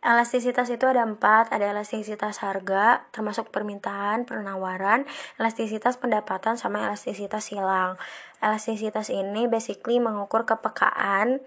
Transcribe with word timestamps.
Elastisitas 0.00 0.72
itu 0.72 0.88
ada 0.88 1.04
empat, 1.04 1.52
ada 1.52 1.76
elastisitas 1.76 2.40
harga, 2.40 3.04
termasuk 3.12 3.52
permintaan, 3.52 4.24
penawaran, 4.24 5.04
elastisitas 5.36 6.00
pendapatan, 6.00 6.56
sama 6.56 6.88
elastisitas 6.88 7.52
silang. 7.52 8.00
Elastisitas 8.40 9.12
ini 9.12 9.44
basically 9.44 10.00
mengukur 10.00 10.48
kepekaan. 10.48 11.44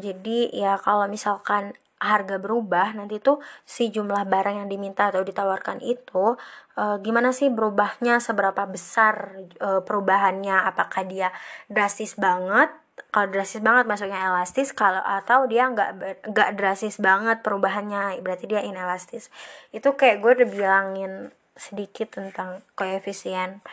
Jadi 0.00 0.48
ya 0.48 0.80
kalau 0.80 1.12
misalkan 1.12 1.76
harga 2.00 2.40
berubah 2.40 2.96
nanti 2.96 3.20
tuh 3.20 3.44
si 3.68 3.92
jumlah 3.92 4.24
barang 4.24 4.64
yang 4.64 4.68
diminta 4.72 5.12
atau 5.12 5.20
ditawarkan 5.20 5.84
itu 5.84 6.40
e, 6.72 6.84
gimana 7.04 7.28
sih 7.36 7.52
berubahnya 7.52 8.24
seberapa 8.24 8.64
besar 8.64 9.36
e, 9.60 9.84
perubahannya 9.84 10.64
apakah 10.64 11.04
dia 11.04 11.28
drastis 11.68 12.16
banget 12.16 12.72
kalau 13.08 13.26
drastis 13.32 13.64
banget 13.64 13.88
masuknya 13.88 14.20
elastis 14.20 14.76
kalau 14.76 15.00
atau 15.00 15.48
dia 15.48 15.66
nggak 15.72 16.22
nggak 16.28 16.50
drastis 16.60 17.00
banget 17.00 17.40
perubahannya 17.40 18.20
berarti 18.20 18.44
dia 18.44 18.60
inelastis. 18.60 19.32
Itu 19.72 19.96
kayak 19.96 20.20
gue 20.20 20.30
udah 20.44 20.48
bilangin 20.48 21.12
sedikit 21.56 22.16
tentang 22.16 22.64
koefisien 22.76 23.64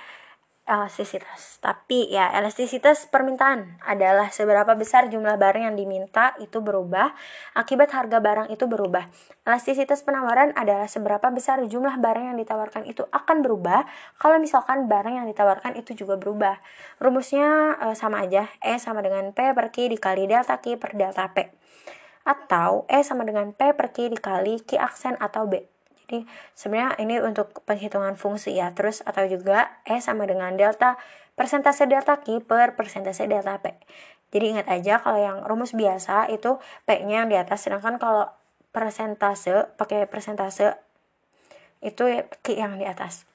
elastisitas. 0.67 1.63
Tapi 1.63 2.12
ya 2.12 2.27
elastisitas 2.35 3.07
permintaan 3.07 3.80
adalah 3.88 4.30
seberapa 4.30 4.76
besar 4.76 5.07
jumlah 5.07 5.40
barang 5.40 5.63
yang 5.63 5.80
diminta 5.80 6.35
itu 6.43 6.59
berubah 6.59 7.16
akibat 7.55 7.95
harga 7.95 8.20
barang 8.20 8.52
itu 8.52 8.67
berubah. 8.67 9.07
Elastisitas 9.48 10.03
penawaran 10.03 10.52
adalah 10.59 10.91
seberapa 10.91 11.31
besar 11.31 11.63
jumlah 11.63 11.95
barang 11.98 12.35
yang 12.35 12.38
ditawarkan 12.38 12.84
itu 12.84 13.07
akan 13.16 13.41
berubah 13.41 13.88
kalau 14.20 14.38
misalkan 14.43 14.91
barang 14.91 15.23
yang 15.23 15.27
ditawarkan 15.31 15.80
itu 15.80 15.95
juga 15.95 16.20
berubah. 16.20 16.59
Rumusnya 16.99 17.79
e, 17.79 17.95
sama 17.95 18.27
aja. 18.27 18.52
E 18.59 18.76
sama 18.76 18.99
dengan 18.99 19.31
P 19.31 19.55
per 19.55 19.71
Q 19.71 19.88
dikali 19.88 20.27
delta 20.27 20.59
Q 20.59 20.76
per 20.76 20.99
delta 20.99 21.31
P. 21.31 21.48
Atau 22.27 22.84
E 22.91 23.07
sama 23.07 23.23
dengan 23.23 23.55
P 23.55 23.71
per 23.71 23.95
Q 23.95 24.12
dikali 24.12 24.59
Q 24.68 24.76
aksen 24.84 25.15
atau 25.15 25.48
B 25.48 25.77
jadi 26.08 26.24
sebenarnya 26.56 26.96
ini 27.04 27.20
untuk 27.20 27.52
penghitungan 27.68 28.16
fungsi 28.16 28.55
ya. 28.55 28.72
Terus 28.72 29.04
atau 29.04 29.27
juga 29.27 29.84
E 29.84 30.00
sama 30.00 30.24
dengan 30.24 30.55
delta 30.55 30.96
persentase 31.36 31.84
delta 31.84 32.24
Q 32.24 32.48
per 32.48 32.80
persentase 32.80 33.27
delta 33.27 33.60
P. 33.60 33.76
Jadi 34.32 34.55
ingat 34.55 34.68
aja 34.72 35.04
kalau 35.04 35.20
yang 35.20 35.44
rumus 35.44 35.76
biasa 35.76 36.32
itu 36.32 36.60
P-nya 36.88 37.24
yang 37.24 37.30
di 37.32 37.36
atas 37.36 37.68
sedangkan 37.68 37.99
kalau 37.99 38.32
persentase 38.72 39.68
pakai 39.76 40.08
persentase 40.08 40.80
itu 41.84 42.08
Q 42.40 42.55
yang 42.55 42.80
di 42.80 42.88
atas. 42.88 43.27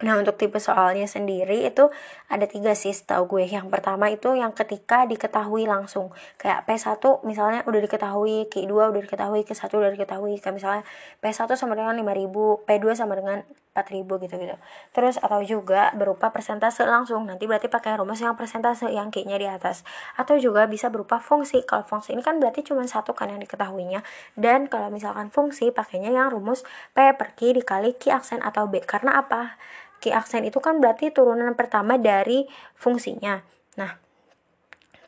Nah 0.00 0.16
untuk 0.16 0.36
tipe 0.40 0.56
soalnya 0.56 1.04
sendiri 1.04 1.68
itu 1.68 1.92
ada 2.32 2.46
tiga 2.48 2.72
sih 2.72 2.92
tau 3.04 3.28
gue. 3.28 3.44
Yang 3.44 3.68
pertama 3.68 4.08
itu 4.08 4.32
yang 4.32 4.52
ketika 4.56 5.04
diketahui 5.04 5.68
langsung. 5.68 6.12
Kayak 6.40 6.64
P1 6.64 7.00
misalnya 7.28 7.60
udah 7.68 7.80
diketahui 7.84 8.48
Q2 8.48 8.72
udah 8.72 9.02
diketahui 9.04 9.44
Q1 9.44 9.70
udah 9.70 9.92
diketahui. 9.92 10.40
Kayak 10.40 10.56
misalnya 10.56 10.82
P1 11.20 11.48
sama 11.56 11.76
dengan 11.76 11.94
5000 11.96 12.64
P2 12.64 12.84
sama 12.96 13.14
dengan 13.16 13.44
4000 13.70 14.22
gitu-gitu. 14.26 14.56
Terus 14.90 15.16
atau 15.22 15.40
juga 15.46 15.94
berupa 15.94 16.34
persentase 16.34 16.82
langsung. 16.88 17.22
Nanti 17.28 17.46
berarti 17.46 17.70
pakai 17.70 17.94
rumus 17.94 18.18
yang 18.18 18.34
persentase 18.34 18.90
yang 18.90 19.14
Q 19.14 19.28
nya 19.28 19.38
di 19.38 19.46
atas. 19.46 19.86
Atau 20.18 20.42
juga 20.42 20.66
bisa 20.66 20.90
berupa 20.90 21.22
fungsi. 21.22 21.62
Kalau 21.62 21.86
fungsi 21.86 22.18
ini 22.18 22.22
kan 22.24 22.42
berarti 22.42 22.66
cuma 22.66 22.82
satu 22.88 23.14
kan 23.14 23.30
yang 23.30 23.38
diketahuinya. 23.38 24.02
Dan 24.34 24.66
kalau 24.66 24.90
misalkan 24.90 25.30
fungsi 25.30 25.70
pakainya 25.70 26.10
yang 26.10 26.34
rumus 26.34 26.66
P 26.96 27.14
per 27.14 27.38
Q 27.38 27.54
dikali 27.62 27.94
Q 27.94 28.10
aksen 28.10 28.42
atau 28.42 28.66
B. 28.66 28.82
Karena 28.82 29.22
apa? 29.22 29.54
Key 30.00 30.10
aksen 30.10 30.48
itu 30.48 30.58
kan 30.58 30.80
berarti 30.80 31.12
turunan 31.12 31.52
pertama 31.54 32.00
dari 32.00 32.48
fungsinya. 32.74 33.44
Nah, 33.76 33.92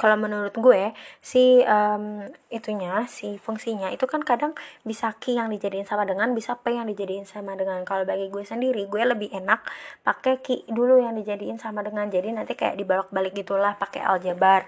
kalau 0.02 0.18
menurut 0.18 0.50
gue 0.58 0.90
si 1.22 1.62
um, 1.62 2.26
itunya 2.50 3.06
si 3.06 3.38
fungsinya 3.38 3.86
itu 3.94 4.10
kan 4.10 4.26
kadang 4.26 4.50
bisa 4.82 5.14
ki 5.14 5.38
yang 5.38 5.46
dijadiin 5.46 5.86
sama 5.86 6.02
dengan 6.02 6.34
bisa 6.34 6.58
p 6.58 6.74
yang 6.74 6.90
dijadiin 6.90 7.22
sama 7.22 7.54
dengan. 7.54 7.86
Kalau 7.86 8.02
bagi 8.02 8.26
gue 8.26 8.42
sendiri 8.42 8.90
gue 8.90 9.02
lebih 9.06 9.30
enak 9.30 9.62
pakai 10.02 10.42
ki 10.42 10.66
dulu 10.74 10.98
yang 10.98 11.14
dijadiin 11.14 11.62
sama 11.62 11.86
dengan. 11.86 12.10
Jadi 12.10 12.34
nanti 12.34 12.58
kayak 12.58 12.82
dibalok 12.82 13.14
balik 13.14 13.30
gitulah 13.30 13.78
pakai 13.78 14.02
aljabar. 14.02 14.66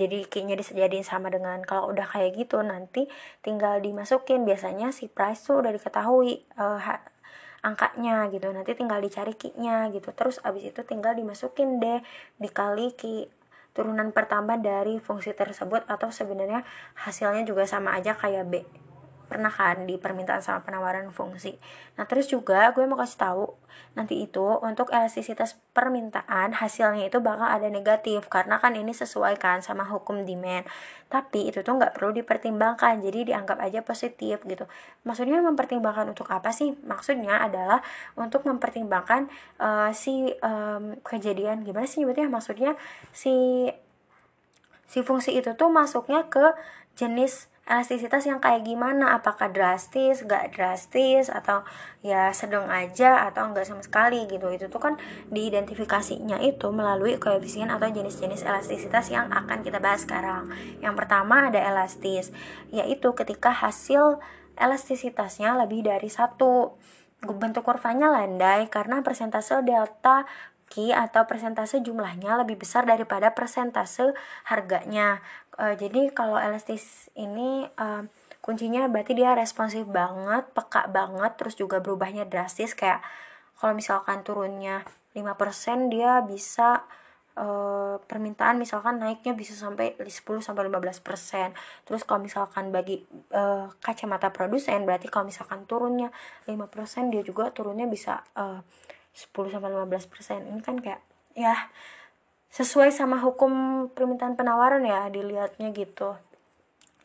Jadi 0.00 0.32
kayaknya 0.32 0.56
disediain 0.56 1.04
sama 1.04 1.28
dengan. 1.28 1.60
Kalau 1.60 1.92
udah 1.92 2.08
kayak 2.08 2.32
gitu 2.32 2.64
nanti 2.64 3.04
tinggal 3.44 3.84
dimasukin. 3.84 4.48
Biasanya 4.48 4.96
si 4.96 5.12
price 5.12 5.44
tuh 5.44 5.60
udah 5.60 5.76
diketahui 5.76 6.40
uh, 6.56 6.80
angkanya 7.64 8.28
gitu. 8.28 8.52
Nanti 8.52 8.76
tinggal 8.76 9.00
dicari 9.00 9.32
kinya 9.32 9.88
gitu. 9.88 10.12
Terus 10.12 10.38
abis 10.44 10.68
itu 10.68 10.84
tinggal 10.84 11.16
dimasukin 11.16 11.80
deh 11.80 12.04
dikali 12.36 12.92
ki 12.92 13.32
turunan 13.74 14.14
pertama 14.14 14.54
dari 14.54 15.02
fungsi 15.02 15.34
tersebut 15.34 15.82
atau 15.90 16.12
sebenarnya 16.14 16.62
hasilnya 16.94 17.42
juga 17.42 17.66
sama 17.66 17.98
aja 17.98 18.14
kayak 18.14 18.46
B 18.46 18.83
pernah 19.26 19.50
kan 19.50 19.88
di 19.88 19.96
permintaan 19.96 20.44
sama 20.44 20.62
penawaran 20.62 21.10
fungsi. 21.10 21.56
Nah, 21.96 22.04
terus 22.04 22.28
juga 22.28 22.70
gue 22.72 22.84
mau 22.84 22.98
kasih 23.00 23.18
tahu 23.20 23.44
nanti 23.94 24.26
itu 24.26 24.42
untuk 24.62 24.90
elastisitas 24.90 25.54
permintaan 25.70 26.54
hasilnya 26.58 27.06
itu 27.06 27.22
bakal 27.22 27.46
ada 27.46 27.70
negatif 27.70 28.26
karena 28.26 28.58
kan 28.58 28.74
ini 28.74 28.90
sesuai 28.90 29.38
kan 29.38 29.62
sama 29.62 29.86
hukum 29.86 30.26
demand. 30.26 30.66
Tapi 31.06 31.46
itu 31.46 31.62
tuh 31.62 31.78
nggak 31.78 31.94
perlu 31.94 32.10
dipertimbangkan, 32.10 32.98
jadi 32.98 33.34
dianggap 33.34 33.62
aja 33.62 33.86
positif 33.86 34.42
gitu. 34.42 34.66
Maksudnya 35.06 35.38
mempertimbangkan 35.46 36.10
untuk 36.10 36.26
apa 36.34 36.50
sih? 36.50 36.74
Maksudnya 36.82 37.38
adalah 37.38 37.78
untuk 38.18 38.42
mempertimbangkan 38.42 39.30
uh, 39.62 39.94
si 39.94 40.34
um, 40.42 40.98
kejadian 41.06 41.62
gimana 41.62 41.86
sih 41.86 42.02
nyebutnya? 42.02 42.26
Maksudnya 42.26 42.74
si 43.14 43.70
si 44.90 45.00
fungsi 45.06 45.38
itu 45.38 45.54
tuh 45.54 45.70
masuknya 45.70 46.26
ke 46.26 46.54
jenis 46.98 47.50
elastisitas 47.64 48.28
yang 48.28 48.40
kayak 48.40 48.64
gimana? 48.64 49.16
Apakah 49.16 49.48
drastis 49.48 50.24
gak 50.24 50.52
drastis 50.52 51.32
atau 51.32 51.64
ya 52.04 52.28
sedang 52.36 52.68
aja 52.68 53.24
atau 53.28 53.48
enggak 53.48 53.64
sama 53.64 53.80
sekali 53.80 54.28
gitu. 54.28 54.52
Itu 54.52 54.68
tuh 54.68 54.80
kan 54.80 54.94
diidentifikasinya 55.32 56.44
itu 56.44 56.68
melalui 56.70 57.16
koefisien 57.16 57.72
atau 57.72 57.88
jenis-jenis 57.88 58.44
elastisitas 58.44 59.08
yang 59.08 59.32
akan 59.32 59.64
kita 59.64 59.80
bahas 59.80 60.04
sekarang. 60.04 60.52
Yang 60.84 60.94
pertama 61.00 61.48
ada 61.48 61.60
elastis 61.60 62.30
yaitu 62.68 63.16
ketika 63.16 63.48
hasil 63.48 64.20
elastisitasnya 64.60 65.56
lebih 65.56 65.88
dari 65.88 66.12
satu. 66.12 66.76
Bentuk 67.24 67.64
kurvanya 67.64 68.12
landai 68.12 68.68
karena 68.68 69.00
persentase 69.00 69.64
delta 69.64 70.28
Q 70.68 70.92
atau 70.92 71.28
persentase 71.28 71.84
jumlahnya 71.84 72.40
lebih 72.40 72.60
besar 72.60 72.88
daripada 72.88 73.36
persentase 73.36 74.16
harganya 74.48 75.20
uh, 75.58 75.74
jadi 75.74 76.10
kalau 76.14 76.38
elastis 76.38 77.08
ini 77.14 77.66
uh, 77.78 78.06
kuncinya 78.44 78.84
berarti 78.92 79.16
dia 79.16 79.32
responsif 79.32 79.88
banget 79.88 80.44
peka 80.52 80.90
banget 80.92 81.32
terus 81.40 81.56
juga 81.56 81.80
berubahnya 81.80 82.28
drastis 82.28 82.76
kayak 82.76 83.00
kalau 83.56 83.72
misalkan 83.72 84.20
turunnya 84.26 84.84
5% 85.14 85.94
dia 85.94 86.20
bisa 86.26 86.82
uh, 87.38 87.96
permintaan 88.02 88.58
misalkan 88.58 88.98
naiknya 88.98 89.34
bisa 89.34 89.54
sampai 89.54 89.94
10 89.98 90.10
sampai 90.42 90.66
15%. 90.66 91.54
Terus 91.86 92.02
kalau 92.02 92.20
misalkan 92.22 92.74
bagi 92.74 93.02
uh, 93.34 93.70
kacamata 93.78 94.34
produsen 94.34 94.82
berarti 94.82 95.06
kalau 95.10 95.30
misalkan 95.30 95.66
turunnya 95.70 96.10
5% 96.50 97.14
dia 97.14 97.22
juga 97.22 97.54
turunnya 97.54 97.86
bisa 97.86 98.26
uh, 98.38 98.62
10 99.14 99.54
sampai 99.54 99.70
15%. 99.70 100.50
Ini 100.50 100.60
kan 100.62 100.82
kayak 100.82 101.00
ya 101.34 101.54
sesuai 102.54 102.94
sama 102.94 103.18
hukum 103.18 103.86
permintaan 103.90 104.38
penawaran 104.38 104.86
ya 104.86 105.10
dilihatnya 105.10 105.74
gitu. 105.74 106.14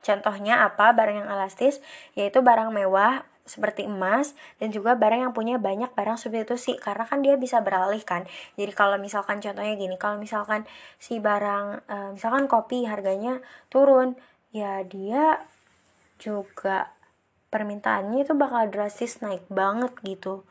Contohnya 0.06 0.62
apa? 0.62 0.94
Barang 0.94 1.26
yang 1.26 1.30
elastis 1.30 1.82
yaitu 2.14 2.46
barang 2.46 2.70
mewah 2.70 3.26
seperti 3.50 3.90
emas 3.90 4.38
dan 4.62 4.70
juga 4.70 4.94
barang 4.94 5.26
yang 5.26 5.34
punya 5.34 5.58
banyak 5.58 5.90
barang 5.98 6.22
substitusi 6.22 6.78
karena 6.78 7.02
kan 7.10 7.26
dia 7.26 7.34
bisa 7.34 7.66
beralih 7.66 8.06
kan. 8.06 8.30
Jadi 8.62 8.70
kalau 8.78 9.02
misalkan 9.02 9.42
contohnya 9.42 9.74
gini 9.74 9.98
kalau 9.98 10.22
misalkan 10.22 10.70
si 11.02 11.18
barang 11.18 11.82
e, 11.90 11.98
misalkan 12.14 12.46
kopi 12.46 12.86
harganya 12.86 13.42
turun 13.74 14.14
ya 14.54 14.86
dia 14.86 15.42
juga 16.22 16.94
permintaannya 17.50 18.22
itu 18.22 18.38
bakal 18.38 18.70
drastis 18.70 19.18
naik 19.26 19.42
banget 19.50 19.98
gitu. 20.06 20.46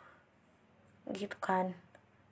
Gitu 1.06 1.38
kan 1.38 1.78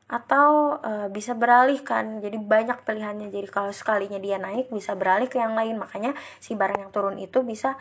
atau 0.06 0.78
e, 0.78 0.92
bisa 1.10 1.34
beralih 1.34 1.82
kan. 1.82 2.22
Jadi 2.22 2.38
banyak 2.38 2.86
pilihannya. 2.86 3.28
Jadi 3.30 3.48
kalau 3.50 3.74
sekalinya 3.74 4.22
dia 4.22 4.38
naik 4.38 4.70
bisa 4.70 4.94
beralih 4.94 5.26
ke 5.26 5.42
yang 5.42 5.58
lain. 5.58 5.78
Makanya 5.78 6.14
si 6.38 6.54
barang 6.54 6.78
yang 6.78 6.92
turun 6.94 7.18
itu 7.18 7.42
bisa 7.42 7.74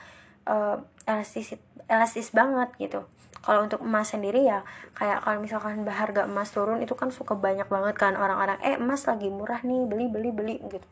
e, 0.46 0.82
elastis 1.06 1.58
elastis 1.86 2.34
banget 2.34 2.74
gitu. 2.82 3.06
Kalau 3.46 3.62
untuk 3.62 3.86
emas 3.86 4.10
sendiri 4.10 4.42
ya 4.42 4.66
kayak 4.98 5.22
kalau 5.22 5.38
misalkan 5.38 5.86
harga 5.86 6.26
emas 6.26 6.50
turun 6.50 6.82
itu 6.82 6.98
kan 6.98 7.14
suka 7.14 7.38
banyak 7.38 7.70
banget 7.70 7.94
kan 7.94 8.18
orang-orang 8.18 8.58
eh 8.66 8.74
emas 8.82 9.06
lagi 9.06 9.30
murah 9.30 9.62
nih 9.62 9.86
beli 9.86 10.10
beli 10.10 10.30
beli 10.34 10.56
gitu. 10.66 10.88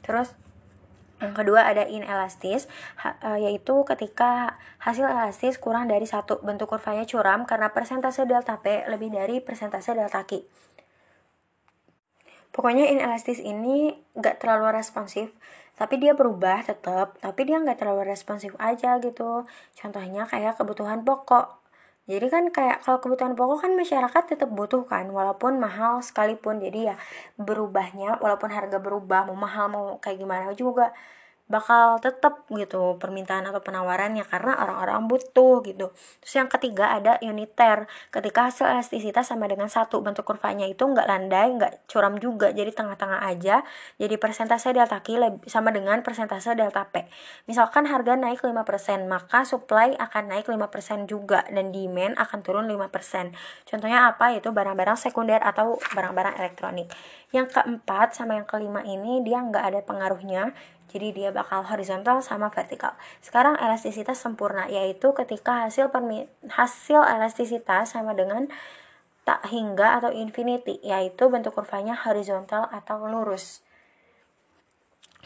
Terus 0.00 0.32
yang 1.16 1.32
kedua 1.32 1.64
ada 1.64 1.88
inelastis, 1.88 2.68
e, 3.00 3.30
yaitu 3.40 3.84
ketika 3.88 4.60
hasil 4.84 5.08
elastis 5.08 5.56
kurang 5.56 5.88
dari 5.88 6.04
satu. 6.04 6.40
Bentuk 6.44 6.68
kurvanya 6.72 7.08
curam 7.08 7.48
karena 7.48 7.72
persentase 7.72 8.28
delta 8.28 8.60
P 8.60 8.84
lebih 8.88 9.08
dari 9.12 9.40
persentase 9.40 9.96
delta 9.96 10.24
Q. 10.28 10.44
Pokoknya 12.52 12.88
inelastis 12.88 13.40
ini 13.40 13.92
gak 14.16 14.40
terlalu 14.40 14.80
responsif 14.80 15.28
tapi 15.76 16.00
dia 16.00 16.16
berubah 16.16 16.64
tetap 16.64 17.20
tapi 17.20 17.44
dia 17.44 17.60
nggak 17.60 17.76
terlalu 17.76 18.08
responsif 18.08 18.56
aja 18.56 18.96
gitu. 18.96 19.44
Contohnya 19.76 20.24
kayak 20.24 20.56
kebutuhan 20.56 21.04
pokok 21.04 21.65
jadi 22.06 22.26
kan 22.30 22.44
kayak 22.54 22.86
kalau 22.86 23.02
kebutuhan 23.02 23.34
pokok 23.34 23.66
kan 23.66 23.72
masyarakat 23.74 24.22
tetap 24.30 24.50
butuh 24.54 24.86
kan 24.86 25.10
walaupun 25.10 25.58
mahal 25.58 25.98
sekalipun. 25.98 26.62
Jadi 26.62 26.86
ya 26.86 26.94
berubahnya 27.34 28.22
walaupun 28.22 28.50
harga 28.54 28.78
berubah 28.78 29.26
mau 29.26 29.34
mahal 29.34 29.66
mau 29.74 29.86
kayak 29.98 30.22
gimana 30.22 30.54
juga 30.54 30.94
bakal 31.46 32.02
tetap 32.02 32.42
gitu 32.50 32.98
permintaan 32.98 33.46
atau 33.46 33.62
penawarannya 33.62 34.26
karena 34.26 34.58
orang-orang 34.58 35.06
butuh 35.06 35.62
gitu. 35.62 35.94
Terus 36.22 36.34
yang 36.34 36.50
ketiga 36.50 36.90
ada 36.98 37.22
uniter. 37.22 37.86
Ketika 38.10 38.50
hasil 38.50 38.66
elastisitas 38.66 39.30
sama 39.30 39.46
dengan 39.46 39.70
satu 39.70 40.02
bentuk 40.02 40.26
kurvanya 40.26 40.66
itu 40.66 40.82
nggak 40.82 41.06
landai, 41.06 41.54
nggak 41.54 41.86
curam 41.86 42.18
juga, 42.18 42.50
jadi 42.50 42.74
tengah-tengah 42.74 43.22
aja. 43.30 43.62
Jadi 44.02 44.14
persentase 44.18 44.74
delta 44.74 44.98
Q 45.06 45.38
sama 45.46 45.70
dengan 45.70 46.02
persentase 46.02 46.58
delta 46.58 46.90
P. 46.90 47.06
Misalkan 47.46 47.86
harga 47.86 48.18
naik 48.18 48.42
5%, 48.42 49.06
maka 49.06 49.46
supply 49.46 49.94
akan 50.02 50.34
naik 50.34 50.50
5% 50.50 51.06
juga 51.06 51.46
dan 51.46 51.70
demand 51.70 52.18
akan 52.18 52.38
turun 52.42 52.66
5%. 52.66 53.30
Contohnya 53.70 54.10
apa? 54.10 54.34
Itu 54.34 54.50
barang-barang 54.50 54.98
sekunder 54.98 55.38
atau 55.38 55.78
barang-barang 55.94 56.42
elektronik. 56.42 56.90
Yang 57.30 57.58
keempat 57.58 58.18
sama 58.18 58.38
yang 58.38 58.46
kelima 58.50 58.82
ini 58.82 59.22
dia 59.22 59.38
nggak 59.38 59.62
ada 59.62 59.80
pengaruhnya 59.86 60.50
jadi 60.92 61.12
dia 61.12 61.30
bakal 61.34 61.66
horizontal 61.66 62.22
sama 62.22 62.48
vertikal. 62.48 62.94
Sekarang 63.18 63.58
elastisitas 63.58 64.22
sempurna 64.22 64.70
yaitu 64.70 65.10
ketika 65.12 65.66
hasil 65.66 65.90
hasil 66.50 67.00
elastisitas 67.02 67.94
sama 67.94 68.14
dengan 68.14 68.46
tak 69.26 69.42
hingga 69.50 69.98
atau 69.98 70.14
infinity 70.14 70.78
yaitu 70.86 71.26
bentuk 71.26 71.58
kurvanya 71.58 71.98
horizontal 71.98 72.70
atau 72.70 73.02
lurus. 73.10 73.66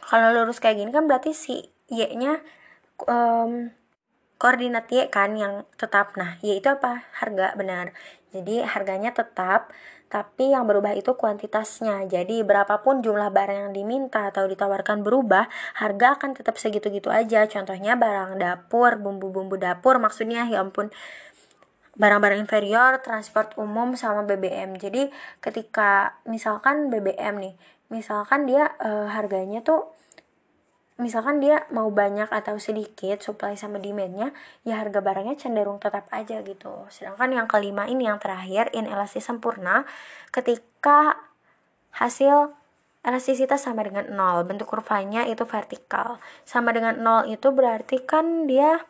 Kalau 0.00 0.32
lurus 0.32 0.58
kayak 0.58 0.80
gini 0.80 0.90
kan 0.90 1.04
berarti 1.04 1.36
si 1.36 1.68
y-nya 1.92 2.40
um, 3.04 3.68
koordinat 4.40 4.88
y 4.88 5.04
kan 5.12 5.36
yang 5.36 5.68
tetap. 5.76 6.16
Nah, 6.16 6.40
y 6.40 6.56
itu 6.56 6.72
apa? 6.72 7.04
Harga 7.20 7.52
benar. 7.54 7.92
Jadi 8.32 8.64
harganya 8.64 9.12
tetap 9.12 9.68
tapi 10.10 10.50
yang 10.50 10.66
berubah 10.66 10.90
itu 10.98 11.14
kuantitasnya. 11.14 12.10
Jadi 12.10 12.42
berapapun 12.42 12.98
jumlah 12.98 13.30
barang 13.30 13.70
yang 13.70 13.72
diminta 13.72 14.26
atau 14.26 14.50
ditawarkan 14.50 15.06
berubah, 15.06 15.46
harga 15.78 16.18
akan 16.18 16.34
tetap 16.34 16.58
segitu-gitu 16.58 17.14
aja. 17.14 17.46
Contohnya 17.46 17.94
barang 17.94 18.42
dapur, 18.42 18.98
bumbu-bumbu 18.98 19.54
dapur, 19.54 20.02
maksudnya 20.02 20.50
ya 20.50 20.66
ampun 20.66 20.90
barang-barang 21.94 22.42
inferior, 22.42 22.98
transport 23.06 23.54
umum 23.54 23.94
sama 23.94 24.26
BBM. 24.26 24.74
Jadi 24.82 25.14
ketika 25.38 26.18
misalkan 26.26 26.90
BBM 26.90 27.38
nih, 27.38 27.54
misalkan 27.94 28.50
dia 28.50 28.74
e, 28.82 28.90
harganya 29.14 29.62
tuh 29.62 29.94
misalkan 31.00 31.40
dia 31.40 31.64
mau 31.72 31.88
banyak 31.88 32.28
atau 32.28 32.60
sedikit 32.60 33.18
supply 33.24 33.56
sama 33.56 33.80
demandnya 33.80 34.36
ya 34.62 34.78
harga 34.78 35.00
barangnya 35.00 35.34
cenderung 35.40 35.80
tetap 35.80 36.06
aja 36.12 36.44
gitu. 36.44 36.86
Sedangkan 36.92 37.32
yang 37.32 37.48
kelima 37.48 37.88
ini 37.88 38.06
yang 38.06 38.20
terakhir 38.20 38.68
inelastis 38.76 39.24
sempurna 39.24 39.88
ketika 40.30 41.16
hasil 41.96 42.54
elastisitas 43.00 43.64
sama 43.64 43.84
dengan 43.84 44.08
nol. 44.12 44.44
Bentuk 44.44 44.68
kurvanya 44.68 45.24
itu 45.24 45.44
vertikal. 45.48 46.20
Sama 46.44 46.72
dengan 46.76 47.00
nol 47.00 47.28
itu 47.32 47.48
berarti 47.52 48.04
kan 48.04 48.44
dia 48.44 48.80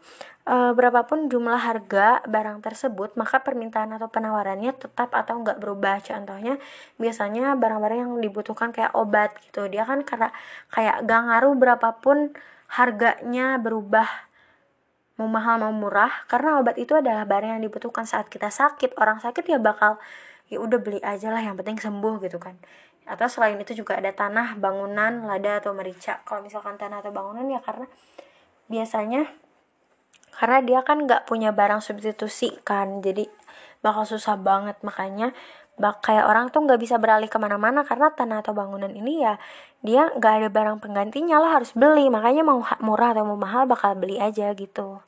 e, 0.43 0.75
berapapun 0.75 1.31
jumlah 1.31 1.59
harga 1.63 2.23
barang 2.27 2.59
tersebut 2.63 3.15
maka 3.15 3.43
permintaan 3.47 3.95
atau 3.95 4.11
penawarannya 4.11 4.75
tetap 4.75 5.15
atau 5.15 5.43
enggak 5.43 5.63
berubah. 5.63 6.03
Contohnya 6.03 6.59
biasanya 6.99 7.55
barang-barang 7.55 7.99
yang 8.03 8.13
dibutuhkan 8.19 8.75
kayak 8.75 8.93
obat 8.99 9.31
gitu. 9.47 9.71
Dia 9.71 9.87
kan 9.87 10.03
karena 10.03 10.35
kayak 10.75 11.07
gak 11.07 11.21
ngaruh 11.31 11.55
berapapun 11.55 12.35
harganya 12.75 13.59
berubah. 13.63 14.07
Mau 15.23 15.29
mahal 15.31 15.63
mau 15.63 15.71
murah. 15.71 16.11
Karena 16.27 16.59
obat 16.59 16.81
itu 16.81 16.97
adalah 16.99 17.29
barang 17.29 17.61
yang 17.61 17.63
dibutuhkan 17.63 18.09
saat 18.09 18.27
kita 18.27 18.51
sakit. 18.51 18.99
Orang 18.99 19.23
sakit 19.23 19.45
ya 19.47 19.61
bakal 19.63 20.01
ya 20.51 20.59
udah 20.59 20.79
beli 20.83 20.99
aja 21.07 21.31
lah 21.31 21.39
yang 21.39 21.55
penting 21.55 21.79
sembuh 21.79 22.19
gitu 22.27 22.43
kan 22.43 22.59
atau 23.09 23.27
selain 23.27 23.59
itu 23.59 23.73
juga 23.73 23.99
ada 23.99 24.13
tanah 24.13 24.57
bangunan 24.61 25.27
lada 25.27 25.59
atau 25.59 25.75
merica. 25.75 26.23
Kalau 26.25 26.45
misalkan 26.45 26.77
tanah 26.77 27.03
atau 27.03 27.13
bangunan 27.13 27.45
ya 27.49 27.61
karena 27.65 27.87
biasanya 28.71 29.27
karena 30.31 30.59
dia 30.63 30.81
kan 30.87 31.05
nggak 31.05 31.27
punya 31.27 31.51
barang 31.51 31.83
substitusi 31.83 32.55
kan. 32.63 33.03
Jadi 33.03 33.27
bakal 33.83 34.07
susah 34.07 34.39
banget. 34.39 34.79
Makanya 34.87 35.35
bak 35.81 36.05
kayak 36.05 36.29
orang 36.29 36.53
tuh 36.53 36.65
nggak 36.65 36.81
bisa 36.81 37.01
beralih 37.01 37.27
ke 37.27 37.41
mana-mana 37.41 37.83
karena 37.83 38.13
tanah 38.13 38.45
atau 38.45 38.53
bangunan 38.53 38.93
ini 38.93 39.25
ya 39.25 39.41
dia 39.81 40.13
nggak 40.13 40.33
ada 40.45 40.49
barang 40.53 40.79
penggantinya 40.85 41.43
lah 41.43 41.61
harus 41.61 41.75
beli. 41.75 42.07
Makanya 42.09 42.47
mau 42.47 42.63
murah 42.85 43.17
atau 43.17 43.27
mau 43.27 43.37
mahal 43.41 43.67
bakal 43.67 43.99
beli 43.99 44.23
aja 44.23 44.55
gitu 44.55 45.03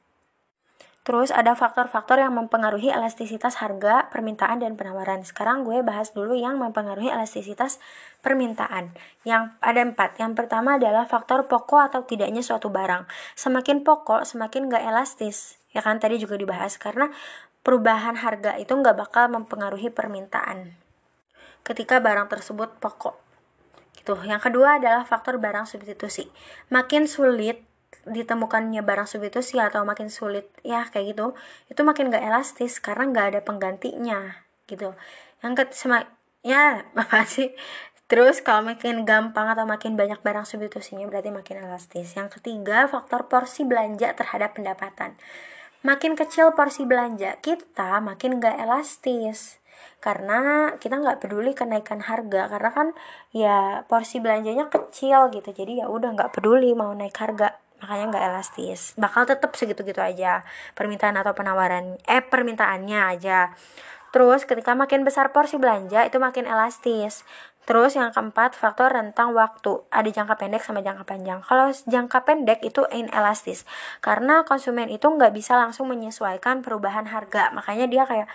Terus 1.03 1.35
ada 1.35 1.59
faktor-faktor 1.59 2.23
yang 2.23 2.31
mempengaruhi 2.39 2.87
elastisitas 2.87 3.59
harga, 3.59 4.07
permintaan, 4.15 4.63
dan 4.63 4.79
penawaran. 4.79 5.27
Sekarang 5.27 5.67
gue 5.67 5.83
bahas 5.83 6.15
dulu 6.15 6.39
yang 6.39 6.63
mempengaruhi 6.63 7.11
elastisitas 7.11 7.83
permintaan. 8.23 8.95
Yang 9.27 9.51
ada 9.59 9.83
empat. 9.83 10.23
Yang 10.23 10.39
pertama 10.39 10.79
adalah 10.79 11.11
faktor 11.11 11.51
pokok 11.51 11.91
atau 11.91 12.01
tidaknya 12.07 12.39
suatu 12.39 12.71
barang. 12.71 13.11
Semakin 13.35 13.83
pokok, 13.83 14.23
semakin 14.23 14.71
gak 14.71 14.87
elastis. 14.87 15.59
Ya 15.75 15.83
kan 15.83 15.99
tadi 15.99 16.23
juga 16.23 16.39
dibahas 16.39 16.79
karena 16.79 17.11
perubahan 17.67 18.23
harga 18.23 18.55
itu 18.63 18.71
gak 18.71 18.95
bakal 18.95 19.27
mempengaruhi 19.27 19.91
permintaan. 19.91 20.79
Ketika 21.67 21.99
barang 21.99 22.31
tersebut 22.31 22.79
pokok. 22.79 23.19
Gitu. 23.99 24.15
Yang 24.23 24.51
kedua 24.51 24.79
adalah 24.79 25.03
faktor 25.03 25.43
barang 25.43 25.67
substitusi. 25.67 26.31
Makin 26.71 27.11
sulit 27.11 27.72
ditemukannya 28.03 28.83
barang 28.83 29.07
substitusi 29.07 29.63
atau 29.63 29.87
makin 29.87 30.11
sulit 30.11 30.51
ya 30.67 30.91
kayak 30.91 31.15
gitu 31.15 31.27
itu 31.71 31.81
makin 31.87 32.11
gak 32.11 32.23
elastis 32.23 32.83
karena 32.83 33.11
gak 33.15 33.27
ada 33.35 33.41
penggantinya 33.47 34.43
gitu. 34.67 34.95
Yang 35.43 35.53
ke 35.59 35.65
semak 35.75 36.11
ya 36.43 36.83
apa 36.99 37.23
sih? 37.25 37.55
Terus 38.11 38.45
kalau 38.45 38.69
makin 38.69 39.09
gampang 39.09 39.49
atau 39.49 39.65
makin 39.65 39.97
banyak 39.97 40.21
barang 40.21 40.45
substitusinya 40.45 41.09
berarti 41.09 41.33
makin 41.33 41.65
elastis. 41.65 42.13
Yang 42.13 42.39
ketiga 42.41 42.85
faktor 42.85 43.31
porsi 43.31 43.65
belanja 43.65 44.13
terhadap 44.13 44.59
pendapatan. 44.59 45.17
Makin 45.83 46.15
kecil 46.15 46.53
porsi 46.53 46.85
belanja 46.85 47.41
kita 47.41 48.05
makin 48.05 48.39
gak 48.39 48.59
elastis 48.61 49.62
karena 50.03 50.73
kita 50.79 50.99
nggak 50.99 51.19
peduli 51.23 51.55
kenaikan 51.55 52.03
harga 52.03 52.51
karena 52.51 52.71
kan 52.75 52.89
ya 53.31 53.87
porsi 53.87 54.19
belanjanya 54.19 54.67
kecil 54.69 55.31
gitu 55.31 55.51
jadi 55.53 55.85
ya 55.85 55.87
udah 55.89 56.15
nggak 56.19 56.33
peduli 56.35 56.75
mau 56.75 56.91
naik 56.93 57.15
harga 57.17 57.57
makanya 57.83 58.15
nggak 58.15 58.25
elastis 58.31 58.95
bakal 58.95 59.27
tetap 59.27 59.55
segitu-gitu 59.59 59.99
aja 59.99 60.47
permintaan 60.79 61.19
atau 61.19 61.35
penawaran 61.35 61.99
eh 62.07 62.23
permintaannya 62.23 63.01
aja 63.19 63.51
terus 64.15 64.45
ketika 64.45 64.77
makin 64.77 65.03
besar 65.03 65.35
porsi 65.35 65.59
belanja 65.59 66.07
itu 66.07 66.21
makin 66.23 66.47
elastis 66.47 67.27
Terus 67.63 67.95
yang 67.95 68.11
keempat, 68.11 68.59
faktor 68.59 68.91
rentang 68.91 69.39
waktu. 69.39 69.87
Ada 69.95 70.11
jangka 70.11 70.35
pendek 70.35 70.67
sama 70.67 70.83
jangka 70.83 71.07
panjang. 71.07 71.39
Kalau 71.47 71.71
jangka 71.71 72.27
pendek 72.27 72.59
itu 72.67 72.83
inelastis. 72.91 73.63
Karena 74.03 74.43
konsumen 74.43 74.91
itu 74.91 75.07
nggak 75.07 75.31
bisa 75.31 75.55
langsung 75.55 75.87
menyesuaikan 75.87 76.67
perubahan 76.67 77.07
harga. 77.07 77.55
Makanya 77.55 77.87
dia 77.87 78.03
kayak, 78.03 78.27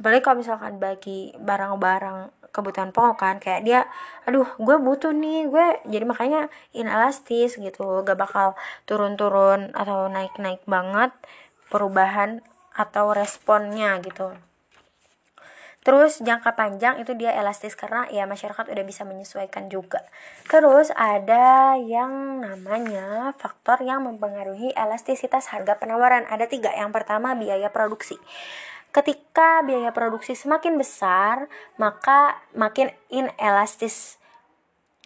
apalagi 0.00 0.24
kalau 0.24 0.40
misalkan 0.40 0.80
bagi 0.80 1.36
barang-barang 1.36 2.50
kebutuhan 2.50 2.90
pokok 2.90 3.16
kan 3.20 3.36
kayak 3.38 3.62
dia 3.62 3.80
aduh 4.26 4.48
gue 4.58 4.76
butuh 4.80 5.14
nih 5.14 5.46
gue 5.46 5.66
jadi 5.86 6.04
makanya 6.08 6.50
inelastis 6.74 7.60
gitu 7.60 8.02
gak 8.02 8.18
bakal 8.18 8.58
turun-turun 8.88 9.70
atau 9.76 10.10
naik-naik 10.10 10.64
banget 10.66 11.14
perubahan 11.70 12.42
atau 12.74 13.14
responnya 13.14 14.02
gitu 14.02 14.34
Terus 15.80 16.20
jangka 16.20 16.60
panjang 16.60 17.00
itu 17.00 17.16
dia 17.16 17.32
elastis 17.32 17.72
karena 17.72 18.04
ya 18.12 18.28
masyarakat 18.28 18.68
udah 18.68 18.84
bisa 18.84 19.08
menyesuaikan 19.08 19.72
juga. 19.72 20.04
Terus 20.44 20.92
ada 20.92 21.72
yang 21.80 22.44
namanya 22.44 23.32
faktor 23.40 23.80
yang 23.80 24.04
mempengaruhi 24.04 24.76
elastisitas 24.76 25.48
harga 25.48 25.80
penawaran. 25.80 26.28
Ada 26.28 26.52
tiga. 26.52 26.68
Yang 26.76 27.00
pertama 27.00 27.32
biaya 27.32 27.72
produksi. 27.72 28.20
Ketika 28.90 29.62
biaya 29.62 29.94
produksi 29.94 30.34
semakin 30.34 30.74
besar, 30.74 31.46
maka 31.78 32.42
makin 32.58 32.90
inelastis 33.06 34.18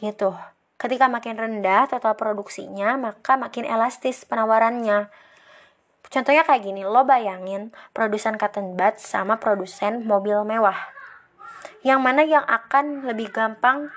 gitu. 0.01 0.33
Ketika 0.81 1.07
makin 1.07 1.37
rendah 1.37 1.87
total 1.89 2.17
produksinya, 2.17 2.97
maka 2.97 3.37
makin 3.37 3.69
elastis 3.69 4.25
penawarannya. 4.25 5.13
Contohnya 6.09 6.45
kayak 6.45 6.65
gini, 6.65 6.85
lo 6.85 7.05
bayangin 7.05 7.73
produsen 7.97 8.41
cotton 8.41 8.77
bud 8.77 8.97
sama 9.01 9.37
produsen 9.37 10.05
mobil 10.05 10.45
mewah. 10.49 10.77
Yang 11.85 12.01
mana 12.01 12.23
yang 12.25 12.45
akan 12.45 13.05
lebih 13.09 13.33
gampang 13.33 13.93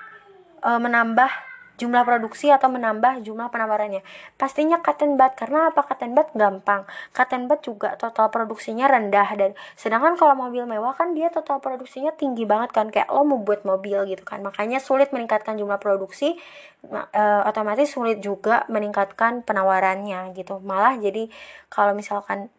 e, 0.60 0.70
menambah 0.76 1.47
jumlah 1.78 2.02
produksi 2.02 2.50
atau 2.50 2.66
menambah 2.66 3.22
jumlah 3.22 3.48
penawarannya. 3.54 4.02
Pastinya 4.34 4.82
cotton 4.82 5.14
bud 5.14 5.32
karena 5.38 5.70
apa? 5.70 5.86
Cotton 5.86 6.12
bud 6.12 6.28
gampang. 6.34 6.82
Cotton 7.14 7.46
bud 7.46 7.62
juga 7.62 7.94
total 7.94 8.34
produksinya 8.34 8.90
rendah 8.90 9.30
dan 9.38 9.50
sedangkan 9.78 10.18
kalau 10.18 10.34
mobil 10.34 10.66
mewah 10.66 10.92
kan 10.98 11.14
dia 11.14 11.30
total 11.30 11.62
produksinya 11.62 12.10
tinggi 12.12 12.42
banget 12.42 12.74
kan 12.74 12.90
kayak 12.90 13.08
lo 13.14 13.22
mau 13.22 13.38
buat 13.38 13.62
mobil 13.62 14.10
gitu 14.10 14.26
kan. 14.26 14.42
Makanya 14.42 14.82
sulit 14.82 15.14
meningkatkan 15.14 15.54
jumlah 15.54 15.78
produksi 15.78 16.34
e, 16.90 17.22
otomatis 17.46 17.86
sulit 17.86 18.18
juga 18.18 18.66
meningkatkan 18.66 19.46
penawarannya 19.46 20.34
gitu. 20.34 20.58
Malah 20.58 20.98
jadi 20.98 21.30
kalau 21.70 21.94
misalkan 21.94 22.50